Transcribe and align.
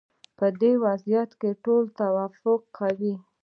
په 0.37 0.47
دې 0.59 0.71
وضعیت 0.85 1.31
کې 1.39 1.51
ټول 1.63 1.83
توافق 1.99 2.61
کوي. 2.77 3.15